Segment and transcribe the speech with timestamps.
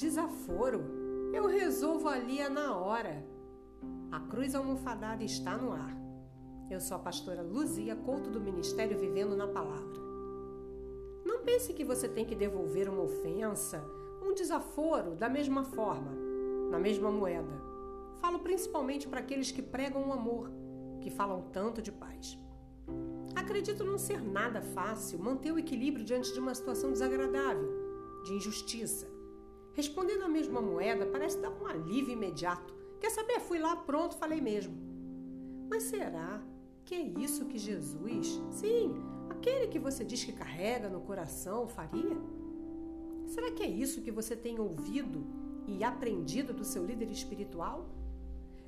[0.00, 1.30] Desaforo?
[1.30, 3.22] Eu resolvo ali na hora.
[4.10, 5.94] A cruz almofadada está no ar.
[6.70, 10.00] Eu sou a pastora Luzia Couto do Ministério Vivendo na Palavra.
[11.22, 13.84] Não pense que você tem que devolver uma ofensa,
[14.22, 16.12] um desaforo da mesma forma,
[16.70, 17.52] na mesma moeda.
[18.22, 20.50] Falo principalmente para aqueles que pregam o amor,
[21.02, 22.38] que falam tanto de paz.
[23.36, 27.70] Acredito não ser nada fácil manter o equilíbrio diante de uma situação desagradável,
[28.24, 29.19] de injustiça.
[29.74, 32.74] Responder na mesma moeda parece dar um alívio imediato.
[33.00, 33.40] Quer saber?
[33.40, 34.74] Fui lá, pronto, falei mesmo.
[35.68, 36.42] Mas será
[36.84, 38.94] que é isso que Jesus, sim,
[39.28, 42.16] aquele que você diz que carrega no coração, faria?
[43.26, 45.24] Será que é isso que você tem ouvido
[45.66, 47.88] e aprendido do seu líder espiritual?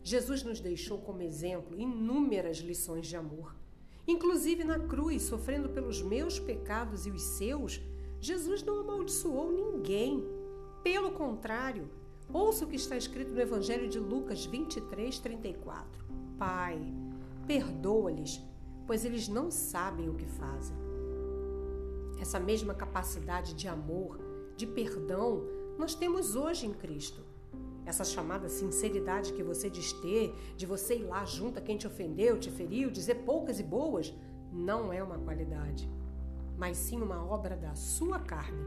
[0.05, 3.57] Jesus nos deixou como exemplo inúmeras lições de amor.
[4.07, 7.81] Inclusive na cruz, sofrendo pelos meus pecados e os seus,
[8.21, 10.25] Jesus não amaldiçoou ninguém.
[10.83, 11.89] Pelo contrário,
[12.33, 16.05] ouça o que está escrito no Evangelho de Lucas 23, 34.
[16.37, 16.81] Pai,
[17.47, 18.41] perdoa-lhes,
[18.85, 20.77] pois eles não sabem o que fazem.
[22.21, 24.19] Essa mesma capacidade de amor,
[24.57, 25.45] de perdão,
[25.79, 27.23] nós temos hoje em Cristo.
[27.87, 31.87] Essa chamada sinceridade que você diz ter, de você ir lá junto a quem te
[31.87, 34.13] ofendeu, te feriu, dizer poucas e boas,
[34.53, 35.89] não é uma qualidade,
[36.59, 38.65] mas sim uma obra da sua carne,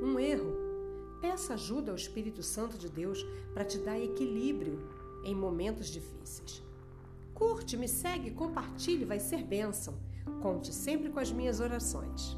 [0.00, 0.55] um erro.
[1.20, 4.78] Peça ajuda ao Espírito Santo de Deus para te dar equilíbrio
[5.24, 6.62] em momentos difíceis.
[7.34, 9.94] Curte, me segue, compartilhe, vai ser bênção.
[10.40, 12.36] Conte sempre com as minhas orações.